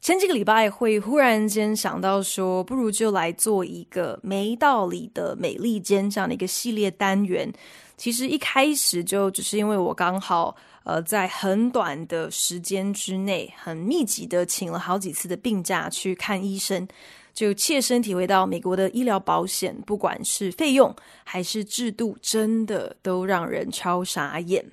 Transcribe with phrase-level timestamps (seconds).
[0.00, 7.52] 前几个礼拜会忽然间想到说，不如就来做一个没道理的美利坚这样的一个系列单元。
[7.96, 16.86] 其实一开始就只是因为我刚好呃在很短的时间之内，很密集的请了好几次的病假去看医生，
[17.34, 20.94] 就切身体会到美国的医疗保险，不管是费用
[21.24, 24.64] 还是制度，真的都让人超傻眼。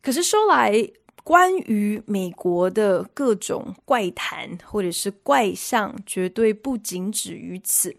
[0.00, 0.88] 可是说来，
[1.24, 7.94] 关于美国的各种怪谈或者是怪象，绝对不仅止于此。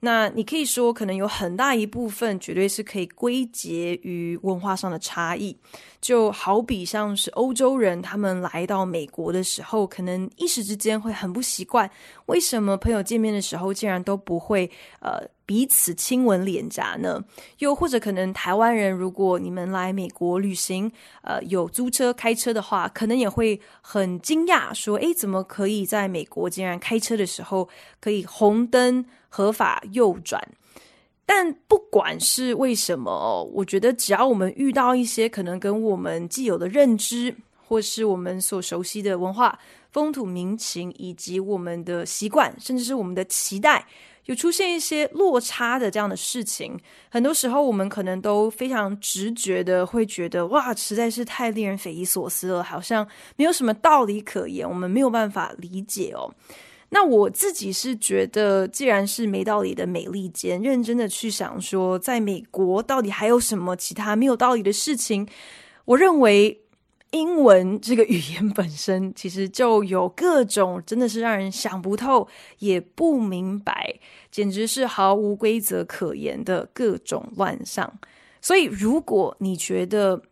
[0.00, 5.56] 那你可以说，可能有很大一部分绝对是可以归结于文化上的差异，
[6.00, 11.90] 就好比像是欧洲人他们来到美国的时候，可能一时之间会很不习惯，
[12.26, 17.22] 为什么朋友见面的时候竟然都不会呃彼此亲吻脸颊呢？
[17.58, 20.90] 又或者可能台湾人，如果你们来美国旅行，
[21.22, 27.68] 呃有租车开车的话，可能也会很惊讶，说，诶，怎么可以在美国竟然开车的时候
[28.00, 29.04] 可以红灯？
[29.30, 30.42] 合法右转，
[31.30, 39.58] 但不管是为什么，我觉得只要我们遇到一些可能跟我们既有的认知，或是我们所熟悉的文化、
[39.92, 43.86] 风土民情，以及我们的习惯，甚至是我们的期待，
[44.24, 46.74] 有出现一些落差的这样的事情，
[47.10, 56.32] 很多时候我们可能都非常直觉的会觉得，哇，实在是太令人匪夷所思了，好像没有什么道理可言，我们没有办法理解哦。
[56.90, 65.28] 那我自己是觉得，既然是没道理的美利坚，认真的去想说，在美国到底还有什么其他没有道理的事情？
[65.84, 66.62] 我认为
[67.10, 72.26] 英文这个语言本身，其实就有各种真的是让人想不透、
[72.58, 73.94] 也不明白，
[74.30, 77.92] 简直是毫无规则可言的各种乱象。
[78.40, 80.22] 所以，如果你觉得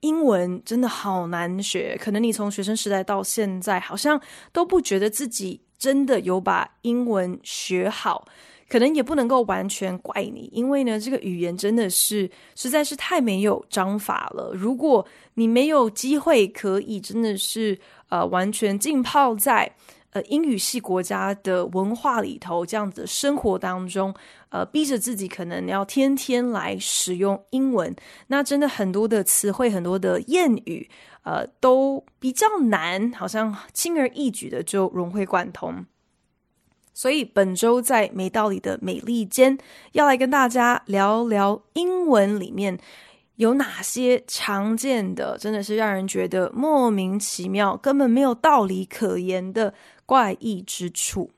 [0.00, 4.18] 英文真的好难学，可能你从学生时代到现在，好像
[4.52, 5.60] 都不觉得自己。
[5.78, 8.26] 真的有把英文学好，
[8.68, 14.52] 可能也不能够完全怪你，因为呢，这个语言真的是实在是太没有章法了。
[14.54, 17.78] 如果你没有机会可以真的是
[18.08, 19.70] 呃完全浸泡在
[20.16, 24.14] 呃英语系国家的文化里头，这样子生活当中，
[24.48, 27.94] 呃，逼着自己可能要天天来使用英文，
[28.28, 30.88] 那真的很多的词汇，很多的谚语。
[31.24, 35.84] 呃，都比较难，好像轻而易举的就融会贯通。
[36.94, 39.58] 所以本周在没道理的美利坚，
[39.90, 42.78] 要来跟大家聊聊英文里面
[43.34, 49.74] 有哪些常见的，真的是让人觉得莫名其妙、根本没有道理可言的
[50.06, 51.30] 怪异之处。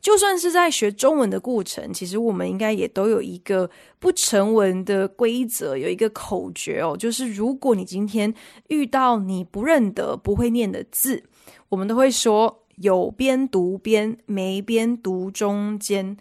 [0.00, 3.68] 就算是在学中文的过程，其实我们应该也都有一个
[3.98, 8.32] 不成文的规则，有一个口诀哦，就是如果你今天
[8.68, 11.22] 遇到你不认得、不会念的字，
[11.68, 16.16] 我们都会说有边读边，没边读中间。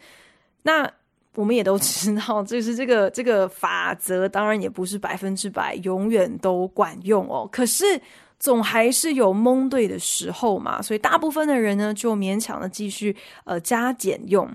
[0.64, 0.92] 那
[1.36, 7.48] 我们也都知道，就是这个这个法则，当然也不是百分之百永远都管用哦。
[7.52, 8.02] 可是。
[8.40, 13.16] 总还是有蒙对的时候嘛，所以大部分的人呢，就勉强的继续
[13.46, 14.48] 呃加减用。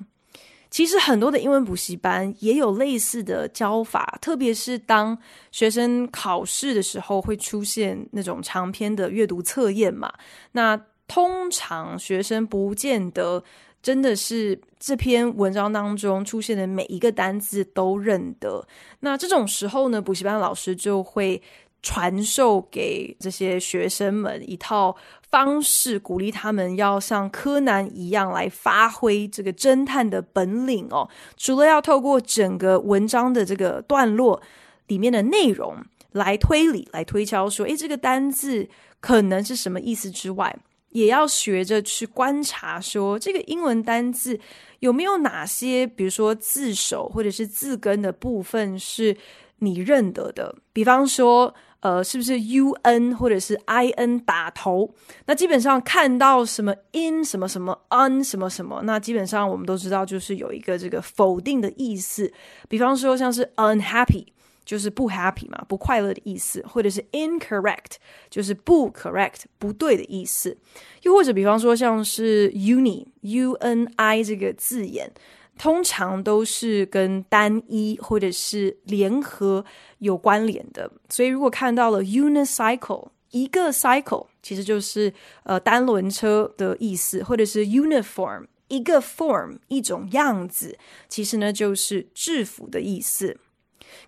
[0.71, 5.19] 其实很多的英文补习班也有类似的教法，特别是当
[5.51, 10.11] 学生考试的时候，会出现那种长篇的阅读测验嘛。
[10.53, 13.45] 那通常学生不见得
[13.83, 18.67] 真的是这篇文章当中出现的每一个单字都认得。
[19.01, 21.43] 那这种时候呢，补习班老师就会。
[21.83, 24.97] 传授给这些学生们一套
[25.29, 31.09] 方式，鼓励他们要像柯南一样来发挥这个侦探的本领哦。
[31.37, 34.41] 除了要透过整个文章的这个段落
[34.87, 35.77] 里面的内容
[36.13, 38.69] 来推理、来推敲，说，诶，这个单字
[39.01, 40.57] 可能是什么意思之外，
[40.91, 44.39] 也要学着去观察，说这个英文单字
[44.79, 49.17] 有没有哪些，比如说字首或者是字根的部分是
[49.59, 51.53] 你认得的，比方说。
[51.83, 54.95] 呃，是不是 U N 或者是 I N 打头？
[55.27, 62.33] 那基本上看到什么 in 什么什么 un 什么什么，那基本上我们都知道，就是有一个这个否定的意思。
[62.69, 64.27] 比方说像是 unhappy，
[64.65, 67.97] 就是不 happy 嘛，不快乐的意思，或者是 incorrect
[68.31, 70.57] 就是不 correct 不对的意思。
[71.03, 75.13] 又或者比方说像是 uni u n i 这个字眼，
[75.59, 79.65] 通常都是跟单一或者是联合
[79.99, 80.91] 有关联的。
[81.09, 85.13] 所以如果看到了 unicycle 一个 cycle，其实就是
[85.45, 88.47] 呃单轮车的意思，或者是 uniform。
[88.69, 93.37] 一个 form 一种样子，其实呢就是制服的意思。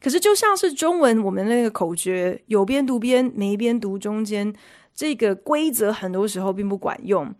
[0.00, 4.54] 可是就像是中文，我们那个口诀有边读边，没边读中间，
[4.94, 7.34] 这个规则很多时候并不管用。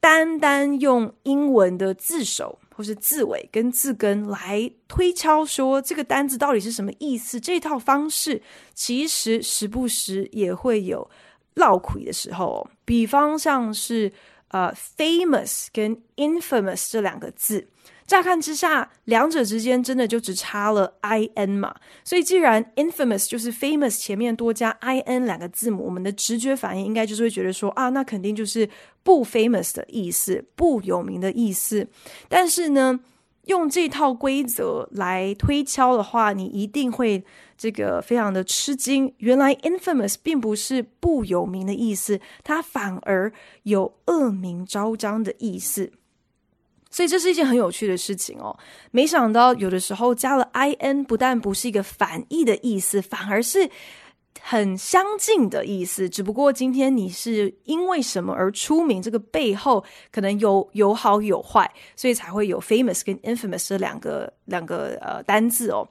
[0.00, 8.42] 单单用英文的字首或是字尾跟字根来推敲说这个单字到底是什么意思，这套方式
[8.74, 11.08] 其实时不时也会有
[11.54, 12.68] 绕口的时候。
[12.84, 14.12] 比方像是。
[14.54, 17.66] 呃、，famous 跟 infamous 这两个字，
[18.06, 21.74] 乍看之下，两者之间真的就只差了 i n 嘛。
[22.04, 28.68] 所以，既然 infamous 就是 famous 前面多加 i n 两个字母，我们的直觉反应应该就是会觉得说啊，那肯定就是
[29.02, 31.86] 不 famous 的意思，不有名的意思。
[32.28, 33.00] 但是呢，
[33.46, 37.24] 用这套规则来推敲的话，你一定会
[37.56, 39.14] 这个非常的吃惊。
[39.18, 43.32] 原来 infamous 并不是不有名的意思，它反而
[43.62, 45.92] 有恶名昭彰的意思。
[46.92, 48.56] 所以这是一件很有趣的事情哦。
[48.92, 50.48] 没想到有的时候加了
[50.78, 53.68] in，不但不是一个反义的意思，反而是。
[54.44, 65.86] 很相近的意思，只不过今天你是因为什么而出名，这个背后可能有有好有坏，所以才会有 famous 跟 infamous 这两个两个呃单字哦。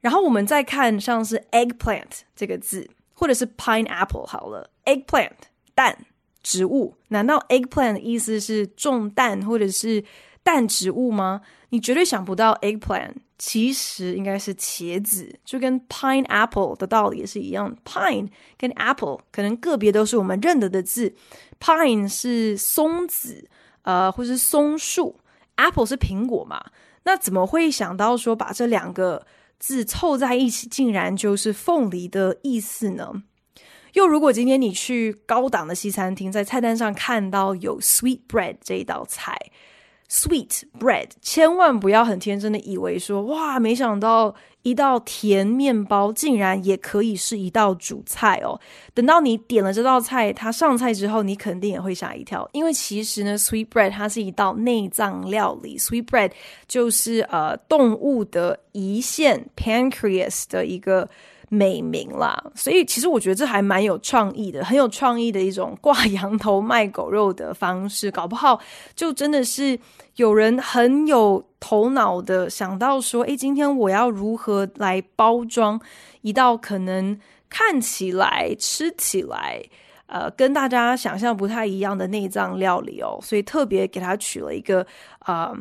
[0.00, 5.30] 然后我们再看像是 eggplant 这个字，或者是 pineapple 好了，eggplant
[5.74, 5.96] 蛋
[6.42, 10.02] 植物，难道 eggplant 的意思是种蛋或者是
[10.42, 11.40] 蛋植物吗？
[11.68, 13.14] 你绝对想不到 eggplant。
[13.42, 17.74] 其实应该是茄子，就跟 pineapple 的道理也是一样。
[17.86, 18.28] pine
[18.58, 21.14] 跟 apple 可能个别都是我们认得的字。
[21.58, 23.48] pine 是松子，
[23.80, 25.18] 呃，或是松树
[25.56, 26.62] ；apple 是苹果嘛。
[27.04, 29.26] 那怎么会想到说把这两个
[29.58, 33.22] 字凑在一起，竟然就是凤梨的意思呢？
[33.94, 39.36] 又如果今天你去高档的西餐厅，在菜单上看到有 sweet bread 这一道菜。
[40.08, 48.60] Sweet bread，千万不要很天真的以为说，哇，没想到一道甜面包竟然也可以是一道主菜哦。
[48.94, 55.78] 等到你点了这道菜，它上菜之后，你肯定也会吓一跳，因为其实呢，sweet bread 它是一道内脏料理。
[55.78, 56.32] Sweet bread
[56.68, 61.08] 就是呃动物的胰腺 pancreas 的一个。
[61.52, 68.60] 美名啦，所以其实我觉得这还蛮有创意的，很有创意的一种挂羊头卖狗肉的方式，搞不好
[68.94, 69.76] 就真的是
[70.20, 75.80] 有人很有头脑的想到说，诶，今天我要如何来包装
[76.20, 77.18] 一道可能
[77.48, 79.62] 看起来、吃起来，
[80.04, 84.86] 呃，跟大家想象不太一样的内脏料理哦，所以特别给他取了一个
[85.20, 85.54] 啊。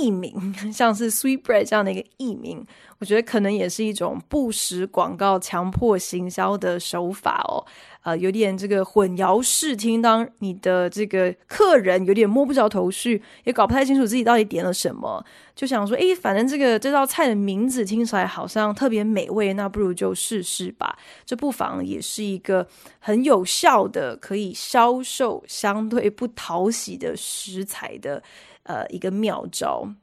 [0.00, 2.64] 艺名， 像是 Sweet Bread 这样的一个艺名，
[2.98, 7.64] 我觉得可能也是一种不实广告、强迫行销的手法哦。
[8.04, 15.24] 呃，有点这个混淆视听，当你的这个客人有点摸不着头绪，也搞不太清楚自己到底点了什么，
[15.54, 20.98] 就想说，诶，反正这个这道菜的名字听起来好像特别美味，那不如就试试吧。
[21.24, 22.66] 这不妨也是一个
[22.98, 28.20] 很有效的可以销售相对不讨喜的食材的。
[28.64, 29.94] 呃，一个妙招。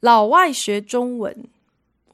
[0.00, 1.48] 老外学中文，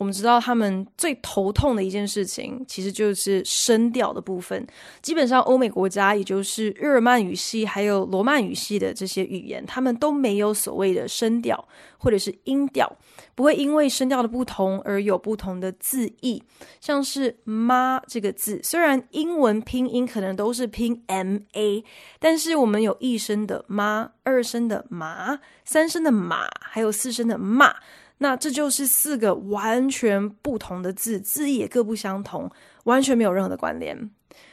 [0.01, 4.67] 我们知道他们最头痛的一件事情，其实就是声调的部分。
[5.03, 12.91] 基本上，欧美国家，也就是日耳曼语系还有罗曼语系的这些语言，他们都没有所谓的声调或者是音调。
[13.35, 16.43] 不会因为声调的不同而有不同的字义，
[16.81, 21.85] 像是“妈”这个字，虽然英文拼音可能都是拼 “m a”，
[22.19, 27.75] 但是我们有一声的“妈”、二声的“麻”、三声的“马”，还有四声的“骂”，
[28.23, 32.51] 那这就是四个完全不同的字，字义也各不相同，
[32.85, 34.11] 完全没有任何的关联。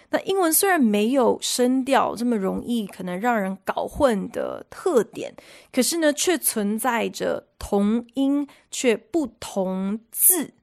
[0.09, 5.35] 那英文虽然没有声调这么容易可能让人搞混的特点，
[5.69, 10.53] 可是呢，却存在着同音却不同字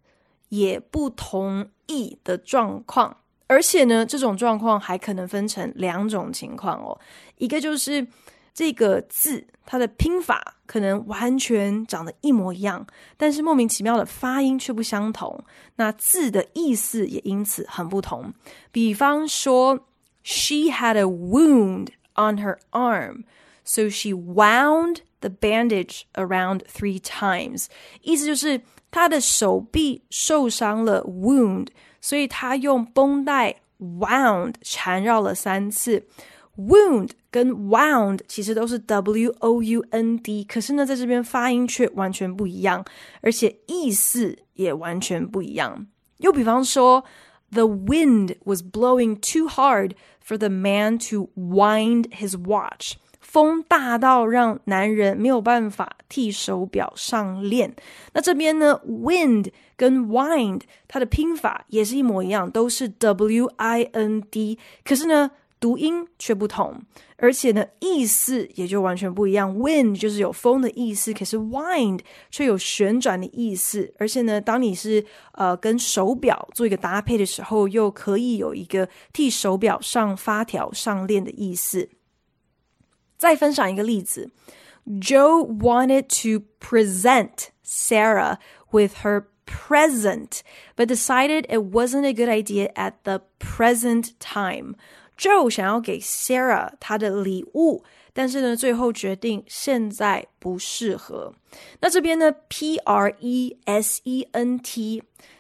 [0.49, 3.19] 也不同义的状况。
[3.47, 6.99] 而且呢，这种状况还可能分成两种情况哦，
[7.37, 8.07] 一个就是。
[8.55, 15.45] 这个字它的拼法可能完全长得一模一样，但是莫名其妙的发音却不相同，
[15.77, 18.33] 那字的意思也因此很不同。
[18.71, 19.87] 比方说
[20.23, 23.25] ，She had a wound on her arm,
[23.65, 27.67] so she wound the bandage around three times，
[28.03, 31.69] 意思就是她的手臂受伤了，wound，
[32.01, 36.07] 所以她用绷带 wound 缠绕了三次。
[36.58, 42.84] wound 跟 wound 其实都是 w o u n d，可是呢，在这边发音却完全不一样，
[43.22, 45.88] 而且意思也完全不一样。
[46.18, 47.04] 又比方说，
[47.52, 49.92] the wind was blowing too hard
[50.26, 52.96] for the man to wind his watch。
[53.22, 57.76] 风大到让男人没有办法替手表上链。
[58.14, 65.30] 那这边呢，wind 跟 wind 它的拼法也是一模一样，都是 w i n d，可是呢，
[65.64, 66.82] 读音却不同，
[67.18, 69.54] 而且呢，意思也就完全不一样。
[69.58, 72.00] wind 就是有风的意思，可是 wind
[72.32, 73.94] 却有旋转的意思。
[73.98, 75.04] 而且呢，当你是
[75.34, 81.90] 呃跟手表做一个搭配的时候，又可以有一个替手表上发条、上链的意思。
[83.18, 84.32] 再分享一个例子，
[84.86, 88.38] Joe wanted to present Sarah
[88.72, 90.40] with her present,
[90.78, 94.76] but decided it wasn't a good idea at the present time.
[95.19, 101.33] Joe 想要给 Sarah 他的礼物，但是呢，最后决定现在不适合。
[101.81, 103.13] 那这边呢，present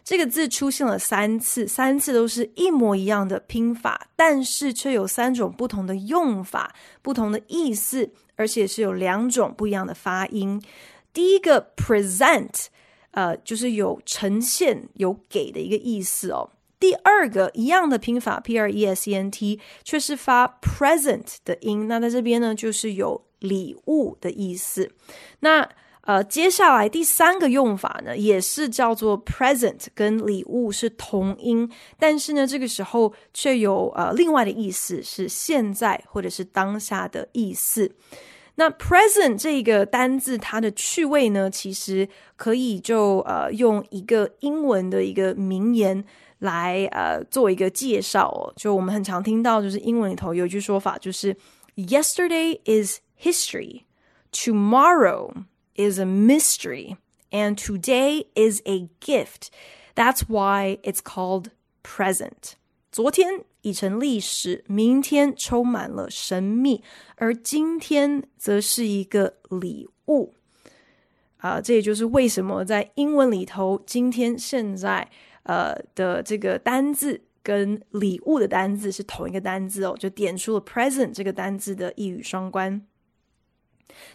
[0.04, 10.62] 这个字出现了三次，三次都是一模一样的拼法，但是却有三种不同的用法、不同的意思，而且是有两种不一样的发音。
[11.12, 12.66] 第一个 present，
[13.12, 16.50] 呃，就是有呈现、有给的一个意思哦。
[16.84, 21.88] 第二个一样的拼法 p r e s e n t，却是发 present 的音。
[21.88, 24.90] 那在这边呢，就是有礼物的意思。
[25.40, 25.66] 那
[26.02, 31.66] 呃，接下来第三个用法呢，也是叫做 present，跟礼物是同音，
[31.98, 37.90] 但是呢，这个时候却有呃另外的意思，是现在或者是当下的意思。
[38.56, 46.04] 那 present 这个单字，它的趣味呢，其实可以就呃用一个英文的一个名言
[46.43, 48.51] 来呃做一个介绍哦。
[48.55, 51.35] 就我们很常听到，就是英文里头有一句说法，就是
[51.75, 56.97] Yesterday is history，tomorrow。is a mystery,
[57.31, 59.49] and today is a gift.
[59.95, 61.51] That's why it's called
[61.83, 62.55] present.
[62.91, 66.83] 昨天已成历史，明天充满了神秘，
[67.15, 70.33] 而今天则是一个礼物。
[71.37, 75.09] 啊，这也就是为什么在英文里头，今天、现在，
[75.44, 82.84] 呃的这个单字跟礼物的单字是同一个单字哦，就点出了 present 这个单字的一语双关。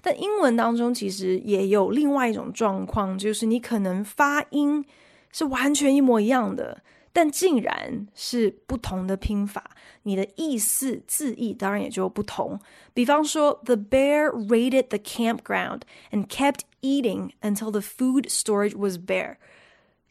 [0.01, 4.83] 但英文当中其实也有另外一种状况，就是你可能发音
[5.31, 6.81] 是完全一模一样的，
[7.13, 9.71] 但竟然是不同的拼法，
[10.03, 12.59] 你的意思字义当然也就不同。
[12.93, 15.81] 比方说，The bear raided the campground
[16.12, 19.36] and kept eating until the food storage was bare。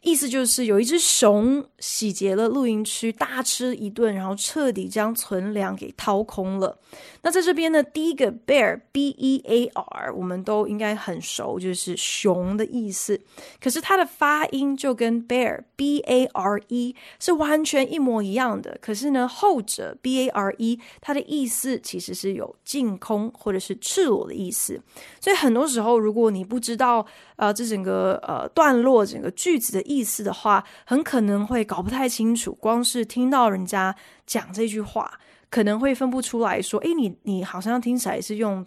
[0.01, 6.79] 意思就是有一只熊洗劫了露营区，大吃一顿，然后彻底将存粮给掏空了。
[7.23, 13.21] 那在这边呢，第一个 bear b e a r 我们都应该很熟，就是熊的意思。
[13.61, 18.79] 可是它的发音就跟 bear b a r e 是完全一模一样的。
[18.81, 24.81] 可是呢，后者 b a r e 它的意思其实是有净空或者是赤裸的意思。
[25.21, 27.05] 所以很多时候，如果你不知道
[27.37, 32.53] 呃这整个呃段落整个句子的意思的话，很可能会搞不太清楚。
[32.61, 35.19] 光是听到人家讲这句话，
[35.49, 38.67] 可能会分不出来说：“诶，你你好像听起来是用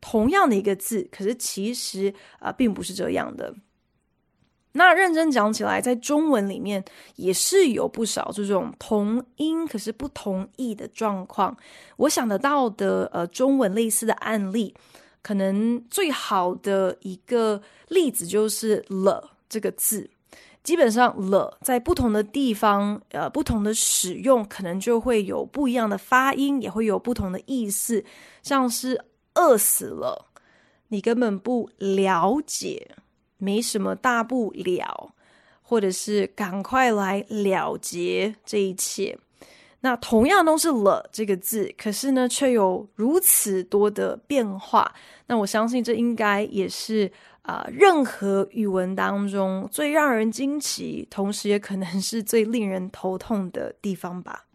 [0.00, 3.52] 同样的一个字，可是其实啊、并不是这样的。”
[4.74, 6.82] 那认真讲起来，在中文里面
[7.16, 11.54] 也是有不少这种同音可是不同义的状况。
[11.96, 14.74] 我想得到的呃，中文类似的案例，
[15.22, 19.30] 可能最好的一个例子就是了。
[19.52, 20.08] 这个字
[20.62, 28.04] 基本上了，在不同的地方，呃，不同的使用，可能就会有不一样的发音，也会有不同的意思。
[28.44, 29.04] 像是
[29.34, 30.26] 饿死了，
[30.86, 32.94] 你根本不了解，
[33.38, 35.12] 没什么大不了，
[35.62, 39.18] 或者是赶快来了结这一切。
[39.80, 44.94] 那同样都是了这个字，可是呢，却有如此多的变化。
[45.26, 47.10] 那我相信这应该也是。
[47.42, 54.46] 啊、任何语文当中最让人惊奇，同时也可能是最令人头痛的地方吧。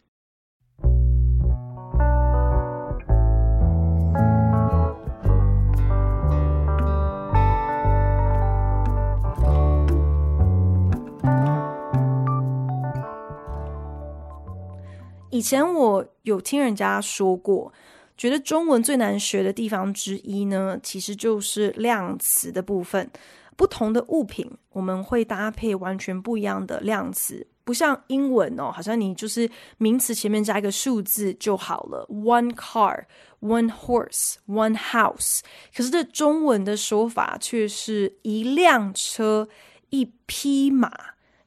[15.30, 17.74] 以前我有听人家说过。
[18.18, 23.10] 觉得中文最难学的地方之一呢，其实就是量词的部分。
[23.56, 32.06] 不同的物品，我们会搭配完全不一样的量词，不像英文哦，好像你就是名词前面加一个数字就好了。
[32.08, 33.06] One car,
[33.40, 35.40] one horse, one house。
[35.76, 39.50] 可是这中文的说法却是一辆车、
[39.90, 40.92] 一匹马、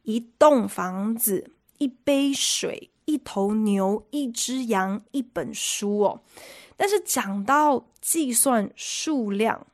[0.02, 6.20] 一栋房子、一杯水、一头牛、一只羊、一本书哦。
[6.76, 9.66] 但是讲到计算数量。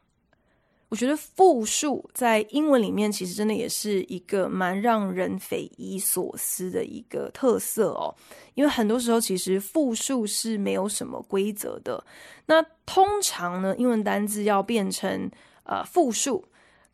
[0.88, 8.14] 我觉得复数在英文里面其实真的也是一个蛮让人匪夷所思的一个特色哦，
[8.54, 12.02] 因为很多时候其实复数是没有什么规则的。
[12.46, 15.28] 那通常呢，英文单字要变成
[15.64, 16.44] 呃复数，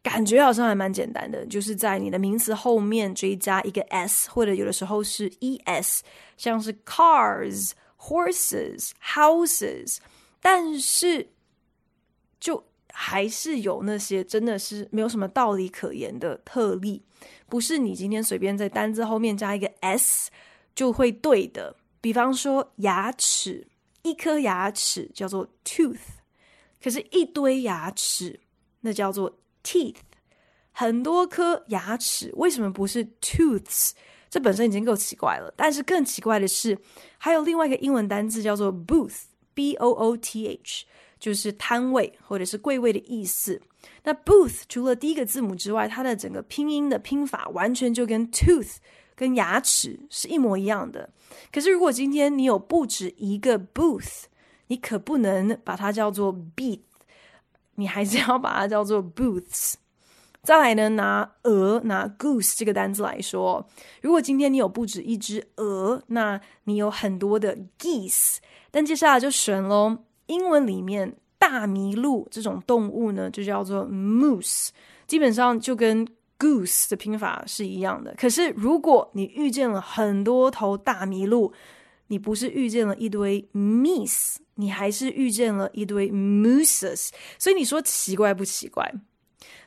[0.03, 6.01] 感觉好像还蛮简单的，就是在你的名词后面追加一个 s，或者有的时候是 es，
[6.37, 9.99] 像是 cars、horses、houses，
[10.41, 11.29] 但是
[12.41, 12.65] 就。
[12.95, 17.03] 还是有那些真的是没有什么道理可言的特例，
[17.49, 20.31] 不是你今天随便在单字后面加一个 s
[20.75, 21.75] 就会对的。
[22.03, 23.67] 比方说牙齿，
[24.03, 25.97] 一颗牙齿叫做 tooth，
[26.85, 28.39] 可是一堆牙齿
[28.83, 29.97] 那叫做 teeth。
[30.73, 33.93] 很多颗牙齿为什么不是 tooths？
[34.31, 35.53] 这本身已经够奇怪了。
[35.57, 36.79] 但是更奇怪的是，
[37.19, 40.85] 还有另外一个英文单字叫做 booth，b o o t h。
[41.21, 43.63] 就是摊位或者是柜位的意思。
[44.03, 48.79] 那 booth 除了第一个字母之外，它的整个拼音的拼法完全就跟 tooth
[49.15, 51.09] 跟牙齿是一模一样的。
[51.53, 54.25] 可是如果今天你有不止一个 booth，
[54.67, 56.81] 你可不能把它叫做 beat
[57.77, 59.75] 你还是要把它叫做 booths。
[60.43, 63.65] 再来呢，拿鹅拿 goose 这个单字来说，
[64.01, 68.39] 如果今天你有不止一只鹅，那你有很多的 geese，
[68.71, 69.99] 但接下来就选喽。
[70.27, 74.71] 英文里面大麋鹿这种动物呢，就叫做 moose，
[75.07, 76.05] 基本上就跟
[76.39, 78.13] goose 的拼法是一样的。
[78.19, 81.53] 可是如果你遇见了很多头大麋鹿，
[82.09, 88.89] 你不是遇见了一堆 miss 你还是遇见了一堆 mooses，所以你说奇怪不奇怪？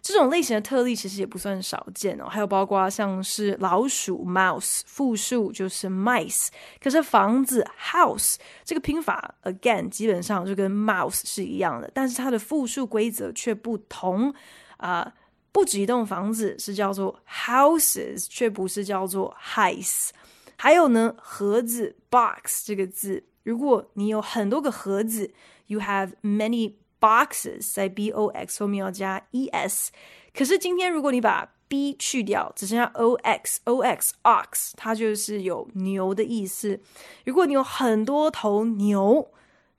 [0.01, 6.47] 这种类型的特例其实也不算少见哦，还有包括像是老鼠 mouse，复数就是 mice，
[6.79, 14.33] 可是房子 house 这个拼法 again 基本上就跟 mouse 是一样的，但是它的复数规则却不同
[14.77, 15.11] 啊、
[15.51, 20.09] 不止一栋房子是叫做 houses，却不是叫做 heis。
[20.57, 25.31] 还有呢，盒子 box 这个字，如果你有很多个盒子
[25.67, 26.73] ，you have many。
[26.97, 29.91] boxes 在 b o x 后面要加 e s，
[30.33, 36.79] 可是今天如果你把 b 去掉，只剩下 o x o x ox，它就是有牛的意思。
[37.25, 39.29] 如果你有很多头牛，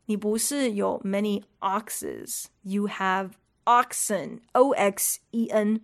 [0.05, 3.31] 你不是有 many oxes，you have
[3.64, 5.81] oxen o x e n。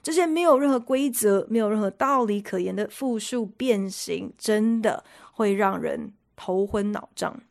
[0.00, 7.42] 这些没有任何规则、没有任何道理可言的复数变形，真的会让人头昏脑胀。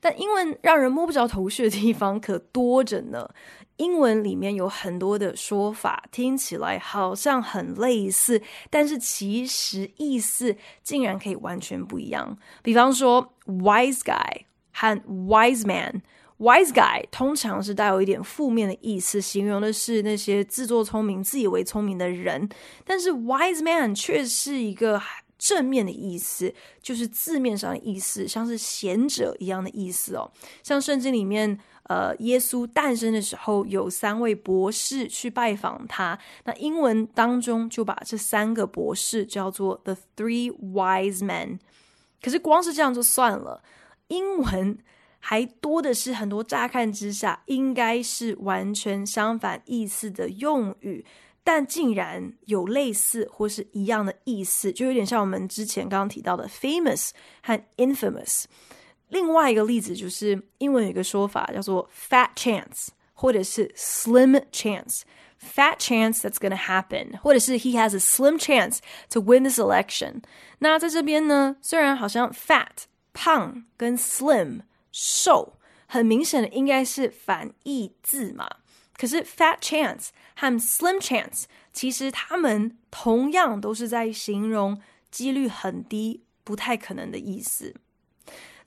[0.00, 3.28] 但英文让人摸不着头绪的地方可多着呢。
[3.78, 12.38] 英文里面有很多的说法，听起来好像很类似，但是其实意思竟然可以完全不一样。
[12.62, 22.48] 比方说，wise guy 和 wise man，wise guy 通常是带有一点负面的意思，形容的是那些自作聪明、自以为聪明的人，
[22.84, 25.00] 但是 wise man 却是一个。
[25.42, 30.30] 正面的意思就是字面上的意思，像是贤者一样的意思哦。
[30.62, 36.16] 像圣经里面，呃，耶稣诞生的时候，有三位博士去拜访他。
[36.44, 41.58] 那英文当中就把这三个博士叫做 The Three Wise Men。
[42.22, 43.64] 可是光是这样就算了，
[44.06, 44.78] 英文
[45.18, 51.04] 还多的是很多乍看之下应该是完全相反意思的用语。
[51.44, 57.10] 但竟然有类似或是一样的意思，就有点像我们之前刚刚提到的 famous
[57.42, 58.44] 和 infamous。
[59.08, 65.02] 另外一个例子就是英文有一个说法叫做 fat chance，或者是 slim chance。
[65.42, 68.78] fat chance that's gonna happen，或者是 he has a slim chance
[69.10, 70.22] to win this election。
[70.60, 74.60] 那在这边呢，虽然好像 fat 胖跟 slim
[74.92, 78.48] 瘦，很明显的应该是反义字嘛。
[79.02, 87.74] 可是 fat chance 和 slim chance 其实他们同样都是在形容几率很低、不太可能的意思。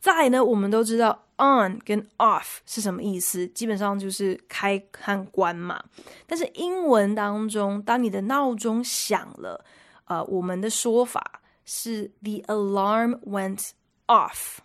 [0.02, 5.82] 再来呢，我们都知道 on 跟 off 是什么意思，基本上就是开和关嘛。
[6.28, 9.64] 但是英文当中，当你的闹钟响了，
[10.04, 13.70] 呃，我们的说法是 the alarm went
[14.08, 14.58] off。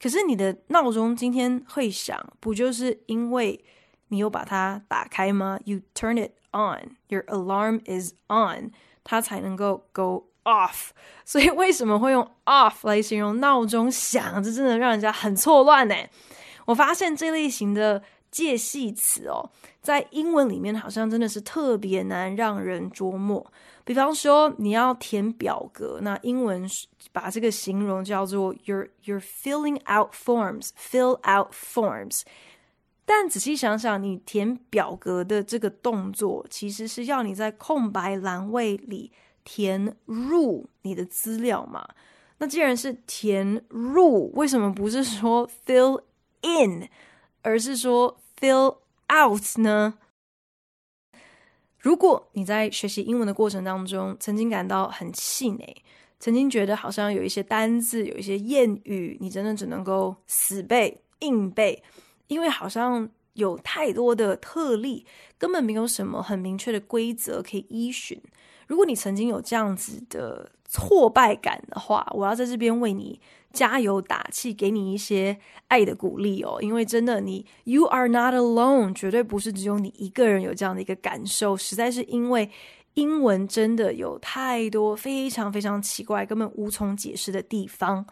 [0.00, 3.62] 可是你的闹钟今天会响，不就是因为
[4.08, 10.90] 你有把它打开吗？You turn it on, your alarm is on，它才能够 go off。
[11.24, 14.42] 所以为什么会用 off 来形容闹钟响？
[14.42, 15.94] 这真的让人家很错乱呢。
[16.66, 23.52] 我发现这类型的介系词哦，在英文里面好像真的是特别难让人琢磨。
[23.84, 26.68] 比方说，你要填表格，那英文
[27.12, 32.22] 把这个形容叫做 you're you're filling out forms，fill out forms。
[33.08, 39.12] 但仔细想想，你填表格的这个动作，其实是要你在空白栏位里
[39.44, 41.88] 填入你的资料嘛？
[42.38, 46.02] 那既然是填入，为什么不是说 fill
[46.42, 46.88] in，
[47.42, 48.78] 而是说 fill
[49.10, 49.94] out 呢？
[51.78, 55.84] 如果你在学习英文的过程当中，曾经感到很气馁，
[56.18, 61.80] 曾经觉得好像有一些单字、有一些谚语，你真的只能够死背硬背，
[62.28, 65.06] 因为好像有太多的特例，
[65.38, 68.20] 根本没有什么很明确的规则可以依循。
[68.66, 73.20] 如果你曾经有这样子的挫败感的话，我要在这边为你
[73.52, 76.58] 加油打气，给你一些爱的鼓励哦。
[76.60, 81.56] 因为真的你，You are not alone，绝对不是只有你一个人有这样的一个感受。
[81.56, 82.50] 实在是因为
[82.94, 88.04] 英文真的有太多非常非常奇怪、根本无从解释的地方。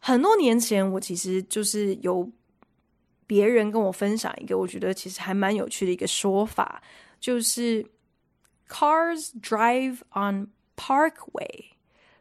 [0.00, 2.28] 很多年前，我其实就是有
[3.30, 6.82] 别人跟我分享一个，我觉得其实还蛮有趣的一个说法，
[7.20, 7.86] 就是
[8.68, 11.66] Cars drive on Parkway,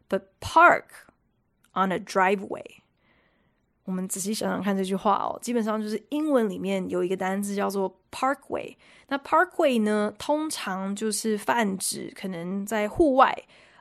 [0.08, 0.84] but park
[1.74, 2.64] on a driveway。
[3.86, 8.76] 我们仔细想想看这句话哦，基本上就是英文里面有一个单字叫做 parkway。
[9.08, 13.36] 那 parkway 呢，通常就是泛指可能在户外，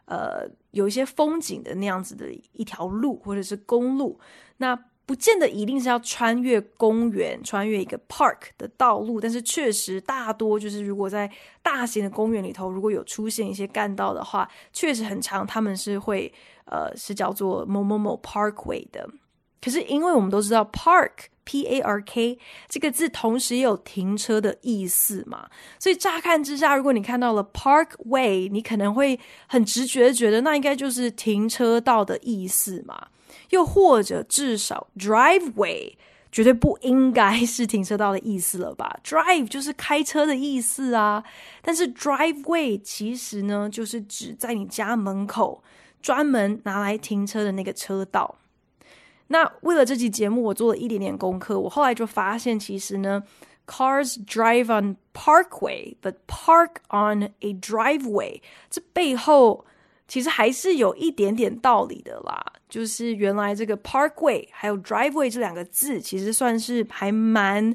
[0.07, 4.19] 呃，有一些风景的那样子的一条路或者是公路。
[4.57, 4.75] 那
[5.09, 11.31] 不见得一定是要穿越公园、穿越一个 park 的道路，但是确实大多就是如果在
[11.63, 16.31] 大型的公园里头，如果有出现一些干道的话，确实很长，他们是会
[16.67, 19.09] 呃是叫做某某某 parkway 的。
[19.63, 21.11] 可是因为我们都知道 park
[21.43, 33.09] p a r k 这个字同时也有停车的意思嘛，所以乍看之下，如果你看到了 parkway，你可能会很直觉觉得那应该就是停车道的意思嘛。
[33.51, 35.95] 又或者至少 driveway
[36.31, 41.25] 绝对不应该是停车道的意思了吧？drive 就是开车的意思啊，
[41.63, 45.63] 但是 driveway 其实呢，就是指在你家门口
[46.03, 48.37] 专门拿来停车的那个车道。
[49.29, 53.23] 那为了这期节目，我做了一点点功课，我后来就发现，其实呢
[53.67, 59.65] ，cars drive on parkway，but park on a driveway，这背后。
[60.09, 67.75] 其实还是有一点点道理的啦，就是原来这个 parkway 还有 driveway 这两个字，其实算是还蛮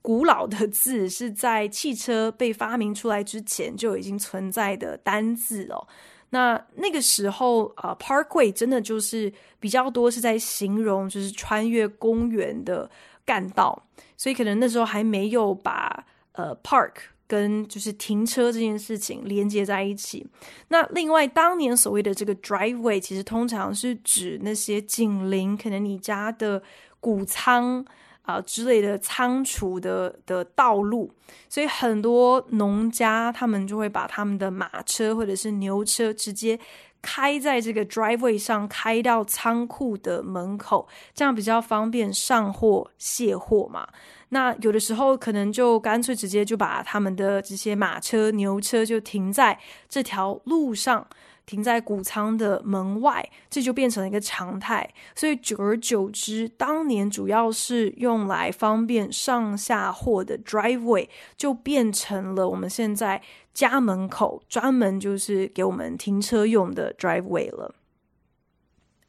[0.00, 5.86] 古老的字，是在汽车被发明出来之前就已经存在的单字哦。
[6.30, 12.90] 那那个时候啊 parkway 真的就是比较多是在形容就是穿越公园的
[13.26, 16.92] 干道，所以可能那时候还没有把呃 park。
[17.34, 20.24] 跟就是停车这件事情连接在一起。
[20.68, 26.62] 那另外，当年所谓的这个 driveway，其实通常是指那些紧邻可能你家的
[27.00, 27.84] 谷仓
[28.22, 31.10] 啊、之类的仓储的的道路。
[31.48, 36.58] 所以很多农家他们就会把他们的马车或者是牛车直接
[37.02, 43.88] 开在这个 driveway 上，开到仓库的门口，这样比较方便上货卸货嘛。
[44.34, 49.56] 那有的时候可能就干脆直接就把他们的这些马车、牛车就停在
[49.88, 51.06] 这条路上，
[51.46, 54.92] 停在谷仓的门外，这就变成了一个常态。
[55.14, 67.72] 所以久而久之，当年主要是用来方便上下货的 driveway，就变成了我们现在家门口专门就是给我们停车用的 driveway 了。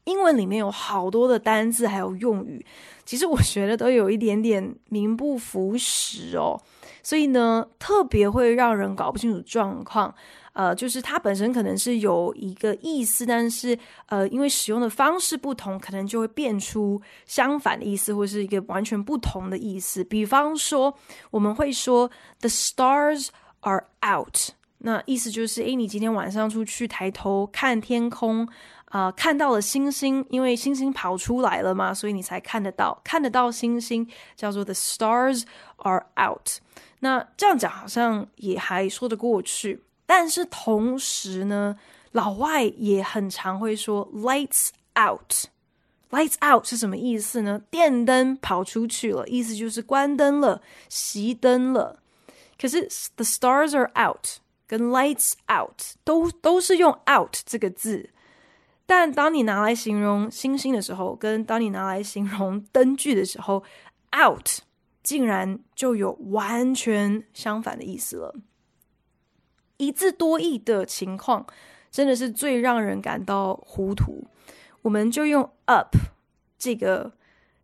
[0.06, 2.66] 英文里面有好多的单字还有用语，
[3.06, 6.60] 其实我觉得都有一点点名不符实哦，
[7.04, 10.14] 所以呢，特别会让人搞不清楚状况。
[10.54, 20.02] 呃，就是它本身可能是有一个意思，但是呃，因为使用的方式不同，可能就会变出相反的意思，或是一个完全不同的意思。
[20.02, 20.96] 比方说，
[21.30, 23.28] 我们会说 “The stars
[23.60, 28.48] are out”，那意思就是，诶，你今天晚上出去抬头看天空。
[28.96, 35.44] 啊、看到了星星，因为星星跑出来了嘛，所以你才看得到，看得到星星，叫做 The stars
[35.80, 36.62] are out。
[37.00, 41.78] 那这样讲好像也还说得过去，但是同时呢，
[42.14, 47.60] 老外也很常会说 lights out，Lights out 是什么意思呢？
[47.70, 52.00] 电灯跑出去了，意思就是关灯了，熄灯了。
[52.58, 58.10] 可是 the stars are out 跟 lights out 都都是用 out 这个字，
[58.86, 63.64] 但当你拿来形容星星的时候，跟当你拿来形容灯具的时候
[64.16, 64.48] ，out
[65.02, 68.36] 竟然就有完全相反的意思了。
[69.78, 71.46] 一字多义的情况，
[71.92, 74.26] 真的是最让人感到糊涂。
[74.84, 75.96] 我们就用 up
[76.58, 77.12] 这个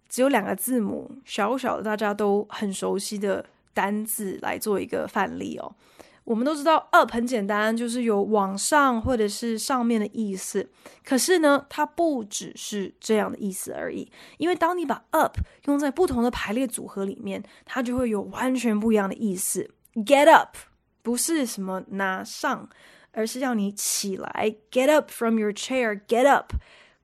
[0.10, 5.76] 只有两个字母，小小的大家都很熟悉的单字来做一个范例哦。
[6.24, 10.70] 我们都知道 up 很简单，就是有往上或者是上面的意思。
[11.04, 14.10] 可是呢，它不只是这样的意思而已。
[14.38, 19.70] 因为当你把 up 用在不同的排列组合里面，它就会有完全不一样的意思。
[19.96, 20.56] Get up
[21.02, 22.70] 不是什么拿上，
[23.12, 24.56] 而是要你起来。
[24.72, 26.00] Get up from your chair.
[26.08, 26.54] Get up.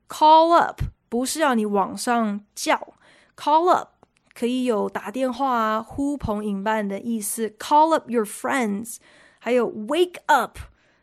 [0.08, 2.94] Call up 不是要你往上叫。
[3.36, 3.90] Call up
[4.37, 7.51] 可以有打电话啊、呼朋引伴的意思。
[7.59, 8.97] Call up your friends，
[9.39, 10.59] 还有 wake up，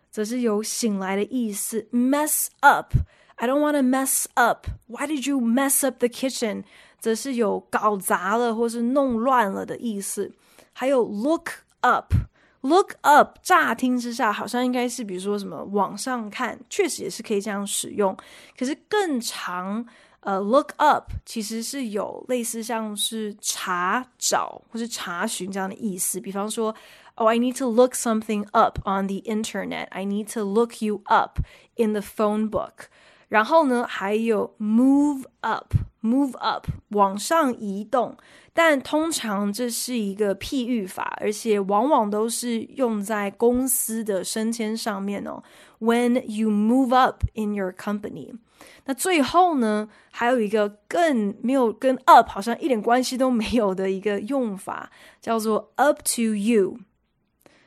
[0.10, 1.88] 则是有醒来的意思。
[1.92, 6.64] Mess up，I don't want to mess up。Why did you mess up the kitchen？
[7.00, 10.34] 则是有搞砸了或是弄乱了的意思。
[10.74, 11.50] 还有 look
[11.82, 18.18] up，look up，乍听之下好像应该是比如说什么往上看，确实也是可以这样使用。
[18.58, 19.86] 可是更长。
[20.24, 26.20] 呃、uh，look up 其实是有类似像是查找或是查询这样的意思。
[26.20, 26.76] 比方说，
[27.16, 29.88] Oh, I need to look something up on the internet.
[29.92, 31.40] I need to look you up
[31.76, 32.90] in the phone book.
[33.35, 38.17] 然后呢，还有 move up，move up 往上移动。
[38.53, 45.43] 但通常这是一个譬喻法，而且往往都是用在公司的升迁上面哦。
[45.81, 48.39] When you move up in your company.
[48.85, 56.79] 那最后呢，还有一个更没有跟 up 好像一点关系都没有的一个用法，叫做 up to you。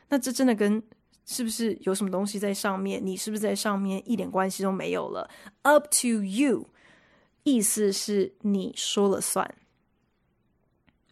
[0.08, 0.82] 那这真的跟
[1.30, 3.04] 是不是有什么东西在上面？
[3.04, 5.28] 你是不是在上面一点关系都没有了
[5.60, 6.66] ？up to you，
[7.42, 9.54] 意思是你说了算。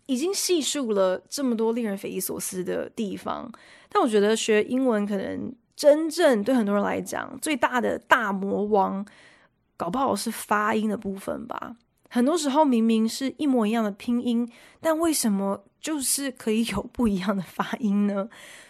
[0.07, 3.53] 已经细数了这么多令人匪夷所思的地方，
[3.91, 9.07] 但我觉得学英文可能真正对很多人来讲最大的大魔王。
[9.77, 11.77] 搞不好是发音的部分吧。
[12.09, 14.51] 很多时候明明是一模一样的拼音，
[14.81, 18.27] 但为什么就是可以有不一样的发音呢？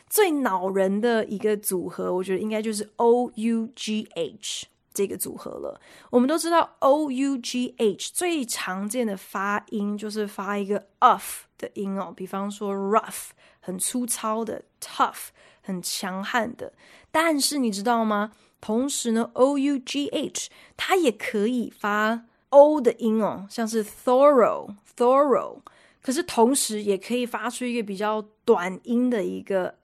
[0.09, 5.81] 最恼人的一个组合，我觉得应该就是 O U G H 这个组合了。
[6.11, 15.29] 我们都知道 O U G H 最常见的发音就是发一个 uff 的音哦，比方说 rough 很粗糙的，tough
[15.61, 16.73] 很强悍的。
[17.11, 18.33] 但是你知道吗？
[18.61, 25.59] 同时呢，o u g h 它也可以发 o 的音哦，像是 thorough，thorough。
[26.01, 29.77] 可是同时也可以发出一个比较短音的一个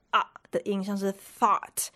[0.53, 1.87] 的音，像是 thought，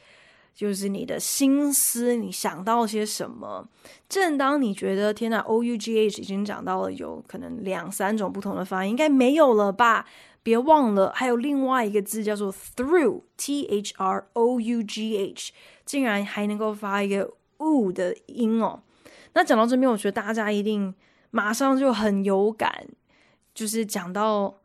[0.53, 3.69] 就是你的心思，你想到些什么。
[4.09, 10.05] 正当你觉得天哪，o u g h 已经讲到了有可能两三种不同的发音，应该没有了吧？
[10.41, 15.51] 别忘了，还有另外一个字叫做 through，t h r o u g h，
[15.85, 18.81] 竟然还能够发一个 u 的音哦。
[19.33, 20.95] 那讲到这边，我觉得大家一定
[21.31, 22.87] 马上就很有感，
[23.53, 24.55] 就是讲到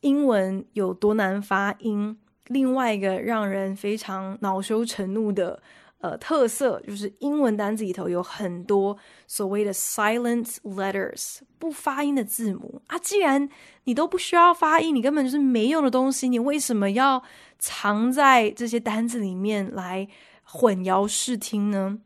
[0.00, 2.18] 英文有多难发音。
[2.48, 5.62] 另外一个让人非常恼羞成怒的。
[5.98, 12.98] 呃，特色就是英文单词里头有很多所谓的 silent letters，不发音的字母啊。
[12.98, 13.48] 既然
[13.84, 17.20] 你都不需要发音，你根本就是没用的东西，你为什么要
[17.58, 20.06] 藏在这些单词里面来
[20.42, 21.98] 混淆视听呢？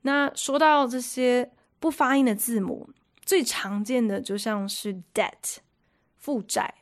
[0.00, 2.88] 那说到这些不发音的字母，
[3.26, 5.58] 最常见的就像是 debt，
[6.16, 6.74] 负债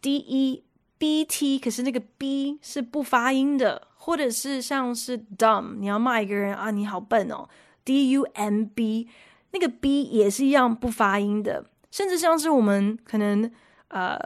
[0.00, 0.64] ，d e
[0.98, 3.88] b t，可是那个 b 是不发音的。
[4.06, 7.48] 或者是像是 dumb，你要骂一个人啊，你好笨哦
[7.84, 9.08] ，d u m b，
[9.50, 11.64] 那个 b 也是一样不发音的。
[11.90, 13.50] 甚至像是我们可能
[13.88, 14.16] 呃，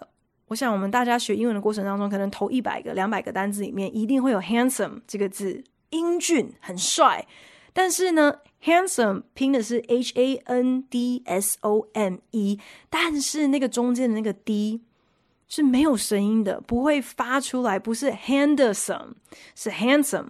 [0.49, 7.27] 我想我们大家学英文的过程当中，可能头一百个、两百个单字里面，一定会有 handsome 这个字，英俊、很帅。
[7.73, 14.83] 但是呢，handsome 拼的是 h a n d s o m e，但是那个中间的那个 d。
[15.51, 19.15] 是没有声音的，不会发出来，不是 handsome，
[19.57, 20.29] 是 handsome。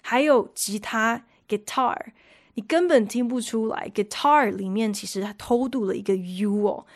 [0.00, 1.94] 还有吉他 guitar，
[2.54, 6.86] 你根本听不出来，guitar 里面其实它偷渡了一个 u 哦。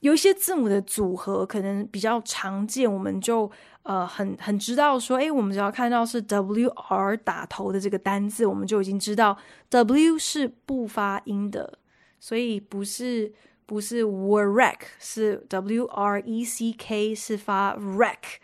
[0.00, 3.50] 有一些字母的组合可能比较常见，我们就
[3.82, 9.36] 呃很很知道说，诶，我们只要看到是 w r 打头的这个单字，我们就已经知道
[9.68, 11.78] w 是不发音的，
[12.18, 13.34] 所以不是。
[13.66, 18.38] 不是 wreck，是 w r e c k，是发 wreck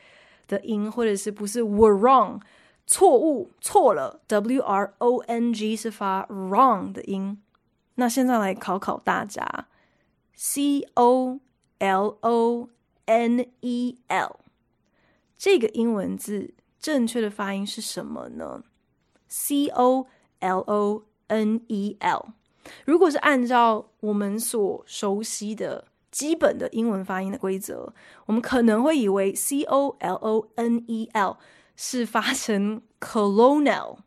[0.49, 2.41] 的音，或者是不是 were wrong，
[2.87, 7.41] 错误错了，w r o n g 是发 wrong 的音。
[7.95, 9.69] 那现在来考考大家
[10.35, 11.39] ，c o
[11.79, 12.69] l o
[13.05, 14.41] n e l
[15.39, 18.65] 这个英文字正确的发音是什么呢
[19.29, 20.09] ？c o
[20.41, 22.33] l o n e l。
[22.85, 27.93] 如果是按照我们所熟悉的基本的英文发音的规则，
[28.27, 31.39] 我们可能会以为 C O L O N E L
[31.77, 33.99] 是发成 colonel，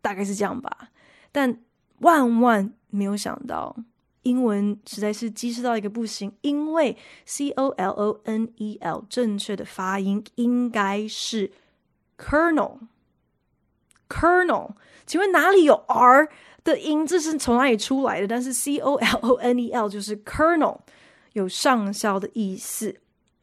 [0.00, 0.90] 大概是这样吧。
[1.30, 1.60] 但
[2.00, 3.76] 万万没有想到，
[4.22, 11.52] 英文实在是机智到一个不行，因为 C O L O N E L 正确的发音应该是
[12.18, 14.72] colonel，colonel，
[15.06, 16.28] 请问哪里有 R？
[16.64, 18.28] 的音这是从哪里出来的？
[18.28, 20.78] 但是 C O L O N E L 就是 Colonel，
[21.32, 23.00] 有上校的意思。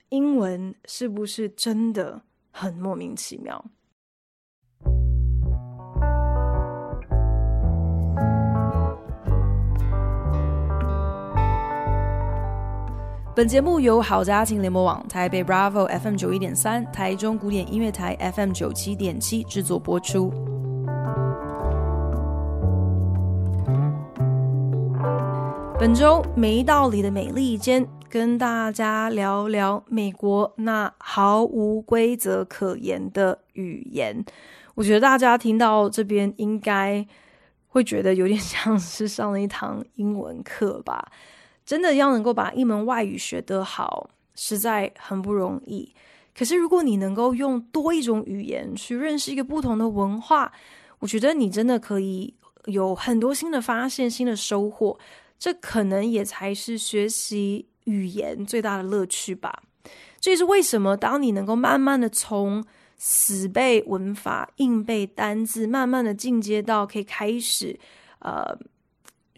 [0.07, 3.65] 英文是不是真的很莫名其妙？
[13.35, 20.58] 本节目由好家庭联播网、台北 Bravo FM 九一点三、台中古典音乐台 FM 九七点七制作播出。
[25.79, 34.25] 本周没道理的美利坚，跟大家聊聊美国那毫无规则可言的语言。
[34.75, 37.07] 我觉得大家听到这边应该
[37.69, 41.13] 会觉得有点像是上了一堂英文课吧？
[41.65, 45.95] 真的要能够把一门外语学得好，实在很不容易。
[46.37, 50.51] 可是如果你能够用多一种语言去认识一个不同的文化，
[50.99, 52.33] 我觉得你真的可以
[52.65, 54.99] 有很多新的发现、新的收获。
[55.39, 59.63] 这可能也才是学习语言最大的乐趣吧。
[60.19, 62.63] 这也是为什么，当你能够慢慢的从
[62.97, 67.79] 死背文法、硬背单字，慢慢的进阶到可以开始，
[68.19, 68.59] 呃，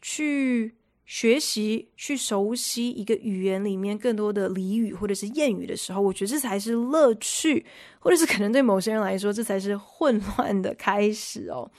[0.02, 0.74] 去
[1.06, 7.64] 学习、去熟悉一个语言里面更多的俚语或者是谚语的时候，我觉得这才是乐趣，
[8.00, 11.70] 或者是可能对某些人来说，这才是混乱的开始哦。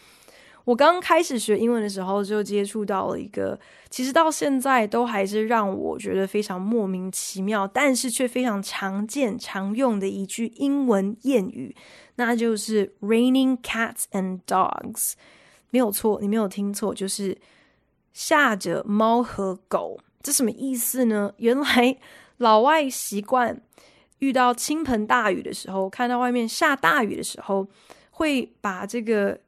[0.65, 3.59] 我刚开始学英文的时候，就接触到了一个，
[3.91, 11.75] 其实到现在都还是让我觉得非常莫名其妙，但是却非常常见、常用的一句英文谚语，
[12.15, 15.15] 那就是 “raining cats and dogs”。
[15.71, 17.37] 没有错，你没有听错，就是
[18.13, 19.99] 下着猫和狗。
[20.23, 21.33] 这什么意思呢？
[21.39, 21.97] 原来
[22.37, 23.61] 老外习惯
[24.21, 27.67] 遇到倾盆大雨的时候，看到外面下大雨的时候，
[28.13, 29.41] 会把这个。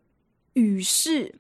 [0.54, 1.36] 雨势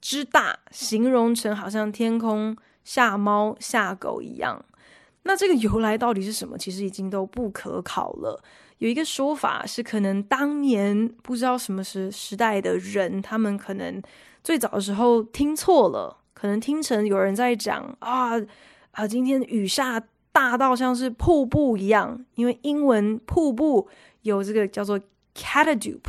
[0.00, 4.64] 之大，形容成好像天空下猫下狗一样。
[5.22, 6.56] 那这个由来到底是什么？
[6.56, 8.40] 其实已经都不可考了。
[8.78, 14.00] 有一个说法是，可能当年不知道什么时时代的人，他们可能
[14.44, 18.32] 最早的时候听错了，可能听成有人在讲啊
[18.92, 20.00] 啊，今天雨下
[20.30, 22.24] 大到像是瀑布一样。
[22.34, 23.88] 因为英文瀑布
[24.22, 25.00] 有这个叫做
[25.34, 26.02] Catadoop。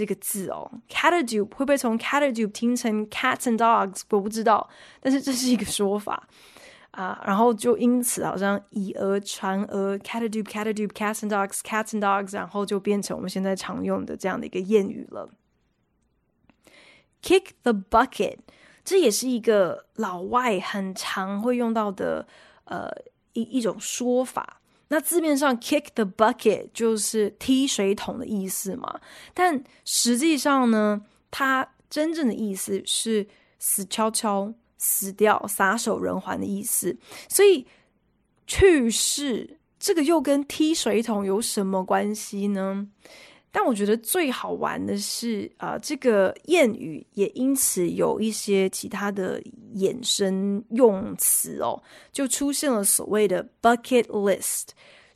[0.00, 4.00] 这个字哦，catadupe 会不会从 catadupe 听成 cats and dogs？
[4.08, 4.66] 我不知道，
[4.98, 6.26] 但是这是一个说法
[6.92, 7.22] 啊。
[7.26, 15.28] 然后就因此好像以讹传讹，catadupe catadupe cats and dogs cats and dogs，然后就变成我们现在常用的这样的一个谚语了。
[17.22, 18.38] Kick the bucket，
[18.82, 22.26] 这也是一个老外很常会用到的
[22.64, 22.88] 呃
[23.34, 24.59] 一一种说法。
[24.92, 29.00] 那字面上 kick the bucket 就是踢水桶的意思嘛，
[29.32, 31.00] 但实际上呢，
[31.30, 33.26] 它真正的意思是
[33.60, 36.98] 死悄悄、死掉、撒手人寰的意思。
[37.28, 37.66] 所以
[38.46, 42.88] 去世这个又跟踢水桶有什么关系呢？
[43.52, 49.42] 但我觉得最好玩的是，啊、呃，这个谚语也因此有一些其他的
[49.74, 51.82] 衍生用词哦，
[52.12, 54.68] 就出现了所谓的 bucket list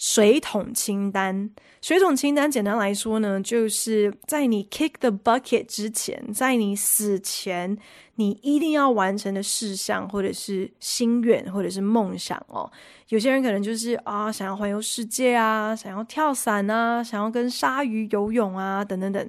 [0.07, 1.49] 水桶清单。
[1.81, 7.75] 水桶清单简单来说呢，就是在你 kick the bucket 之前，在你死前，
[8.17, 12.71] 你一定要完成的事项，或者是心愿，或者是梦想哦。
[13.09, 19.27] 有些人可能就是啊，想要环游世界啊，想要跳伞啊，想要跟鲨鱼游泳啊，等等等。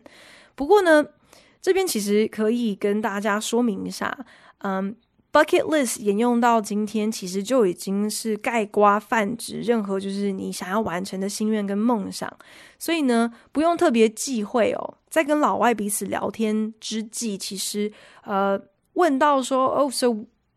[0.56, 1.06] 不过呢，
[1.62, 4.26] 这边其实可以跟大家说明一下，
[4.58, 4.94] 嗯。
[5.36, 12.32] Bucket list 沿用到今天，其实就已经是盖瓜泛指任何就是你想要完成的心愿跟梦想，
[12.80, 14.94] 所以呢，不用特别忌讳哦。
[15.10, 17.92] 在跟老外彼此聊天之际，其实
[18.24, 18.58] 呃
[18.94, 20.08] 问到说，哦，so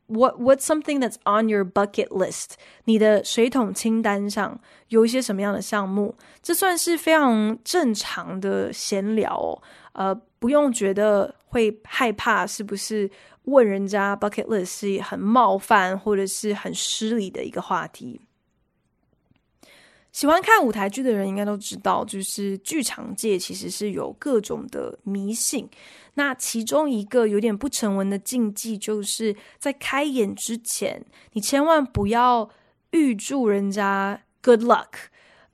[0.07, 2.51] What What's something that's on your bucket list？
[2.85, 4.61] 你的水桶清单上
[4.91, 6.15] 有一些什么样的项目？
[6.41, 9.61] 这算是非常正常的闲聊哦。
[9.93, 13.11] 呃，不用觉得会害怕，是不是
[13.49, 18.21] 问人家 bucket list 是很冒犯或者是很失礼的一个话题？
[20.11, 25.69] 喜欢看舞台剧的人应该都知道，就是剧场界其实是有各种的迷信。
[26.15, 32.51] 那其中一个有点不成文的禁忌，就是在开演之前，你千万不要
[32.91, 34.89] 预祝人家 good luck。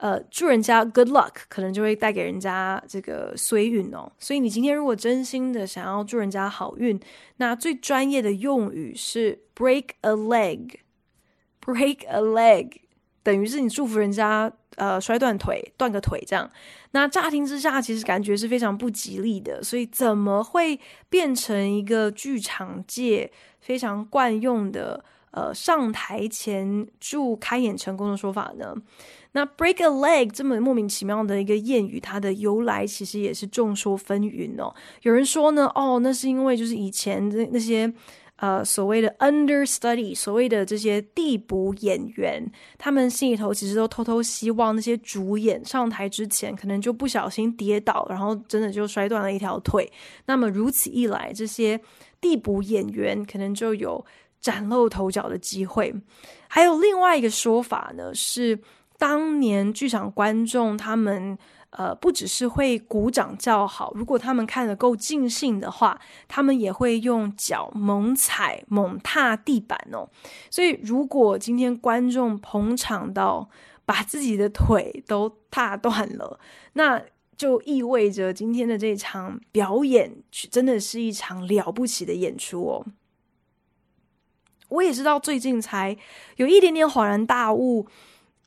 [0.04, 4.12] 呃，祝人家 good luck，可能就会带给人家这个衰运哦。
[4.18, 7.00] 所以你今天如果真心的想要祝人家好运，
[7.38, 10.74] 那最专业的用语是 break a leg。
[11.64, 12.72] break a leg
[13.22, 14.52] 等于是你祝福人家。
[14.76, 16.50] 呃，摔断腿，断个腿这样，
[16.90, 23.30] 那乍听之下其实感觉是非常不吉利的，所以怎么会变成一个剧场界
[23.60, 28.74] 非常惯用的呃上台前祝开演成功的说法呢？
[29.32, 34.74] 那 break a leg 这么莫名其妙的一个谚语，它的由来其实也是众说纷纭哦。
[35.02, 37.92] 有人说呢，哦，那是因为就是以前的那些。
[38.38, 42.44] 呃，所谓的 understudy，所谓的这些递补演员，
[42.76, 49.90] 他们心里头其实都偷偷希望那些主演上台之前，可能就不小心跌倒，然后真的就摔断了一条腿。
[50.26, 51.80] 那么如此一来，这些
[52.20, 54.04] 递补演员可能就有
[54.44, 55.94] 崭露头角的机会。
[56.48, 58.60] 还有另外一个说法呢，是
[58.98, 61.38] 当年剧场观众他们。
[61.76, 70.08] 呃，不只是会鼓掌叫好，如果他们看得够尽兴的话，他们也会用脚猛踩、猛踏地板哦。
[70.48, 73.50] 所以，如果今天观众捧场到
[73.84, 76.38] 把自己的腿都踏断了，
[76.74, 77.02] 那
[77.36, 82.86] 就意味着今天的这场表演真的是一场了不起的演出哦。
[84.74, 85.96] 我也知道，最近才
[86.36, 87.86] 有一点点恍然大悟。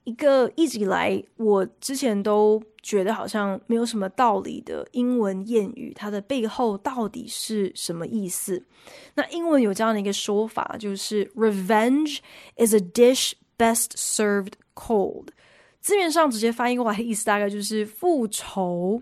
[0.04, 8.64] 一个一直以来我之前都觉得好像没有什么道理的英文谚语，它的背后到底是什么意思？
[9.16, 12.20] 那英文有这样的一个说法，就是 “Revenge
[12.56, 15.28] is a dish best served cold”。
[15.82, 19.02] 字面上直接翻译过来的意思大概就是复仇、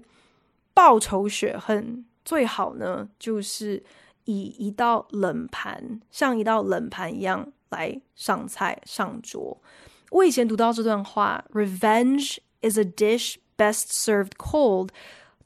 [0.74, 3.84] 报仇雪恨，最好呢就是
[4.26, 9.60] 以一道冷盘，像一道冷盘一样来上菜上桌。
[10.12, 14.90] 我以前读到这段话，“Revenge is a dish best served cold”，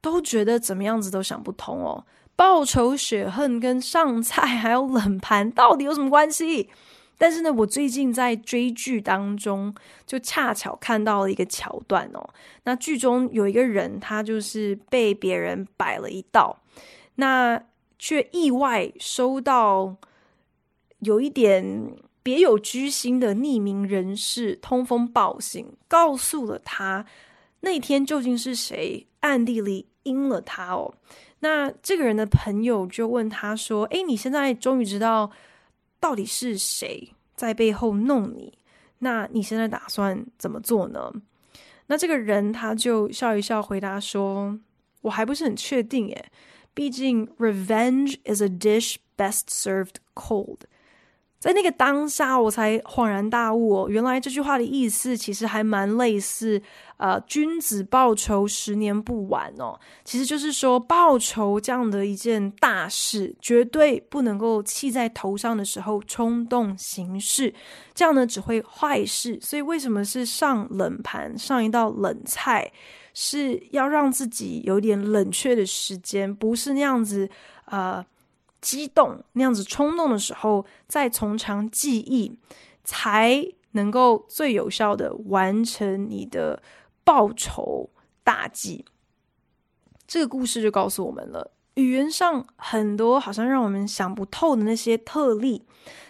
[0.02, 2.06] 都觉得怎么样子都想不通哦。
[2.36, 6.70] 报仇雪恨跟上菜还有冷盘到底有什么关系？
[7.18, 9.76] 但是呢，我最近在追剧当中，
[10.06, 12.30] 就恰巧看到了一个桥段哦。
[12.64, 16.58] 那剧中有一个人，他就是被别人摆了一道，
[17.16, 17.62] 那
[18.00, 19.98] 却意外收到
[21.00, 21.96] 有一点。
[22.22, 27.04] 别有居心的匿名人士通风报信，告诉了他
[27.62, 30.94] 那天究竟是谁暗地里阴了他哦。
[31.40, 35.32] 那这个人的朋友就问他说：“诶，你现在终于知道
[36.00, 38.60] 到底是谁在背后弄你？
[39.00, 41.12] 那你现在打算怎么做呢？”
[41.88, 44.60] 那这个人他就笑一笑回答说
[45.02, 46.32] ：“我还不是很确定耶，
[46.80, 50.60] 毕竟 revenge is a dish best served cold。”
[51.38, 56.62] 在那个当下，我才恍然大悟哦，原来这句话的意思其实还蛮类似，
[56.98, 59.80] 呃，君子报仇，十年不晚哦。
[60.04, 67.54] 其实就是说，报仇这样的一件大事，绝对不能够气在头上的时候冲动行事，
[67.94, 69.40] 这样呢只会坏事。
[69.42, 72.70] 所以，为什么是上冷盘，上一道冷菜，
[73.14, 77.30] 是要让自己有点冷却的时间，不是那样子，
[77.66, 78.06] 呃。
[78.62, 82.38] 激动那样子冲动的时候，再从长计议，
[82.84, 83.42] 才
[83.72, 86.62] 能够最有效的完成你的
[87.06, 87.90] 报仇
[88.22, 88.84] 大计。
[90.06, 91.52] 这个故事就告诉我们了。
[91.76, 95.64] 语言上很多好像让我们想不透的那些特例，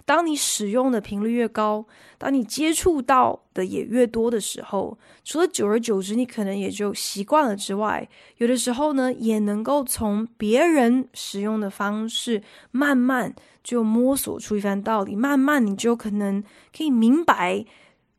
[0.05, 1.85] 当你使用的频率越高，
[2.17, 12.41] 当你接触到的也越多的时候，除了久而久之你可能也就习惯了之外，有的时候呢，也能够从别人使用的方式，
[12.71, 16.43] 慢慢就摸索出一番道理，慢慢你就可能
[16.75, 17.65] 可以明白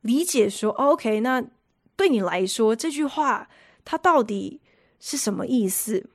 [0.03, 1.42] 理解说，OK，那
[1.96, 3.48] 对你来说这句话
[3.84, 4.61] 它到底
[5.01, 6.09] 是什么意思？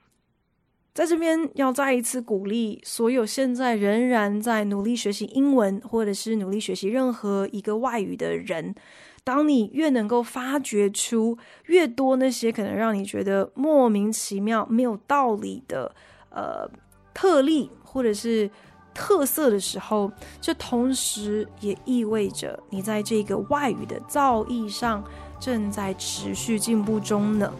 [0.96, 8.74] 在这边要再一次鼓励所有现在仍然在努力学习英文，或者是努力学习任何一个外语的人，
[9.22, 11.36] 当你越能够发掘出
[11.66, 15.94] 越多那些可能让你觉得莫名其妙、没有道理的
[16.30, 16.66] 呃
[17.12, 18.50] 特例，或者是
[18.94, 25.04] 特色的时候，这同时也意味着你在这个外语的造诣上
[25.38, 27.52] 正在持续进步中呢。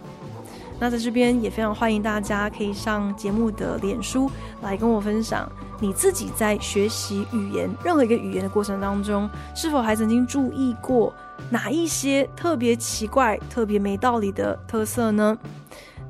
[0.78, 4.30] 那在这边也非常欢迎大家可以上节目的脸书
[4.62, 5.50] 来跟我分享，
[5.80, 11.12] 你自己在学习语言任何一个语言的过程当中，是否还曾经注意过
[11.50, 15.36] 哪一些特别奇怪、特别没道理的特色呢？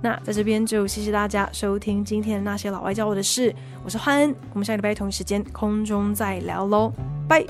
[0.03, 6.93] 那在这边就谢谢大家收听今天那些老外教我的事，我是欢恩，我们下礼拜同一时间空中再聊喽，
[7.27, 7.45] 拜。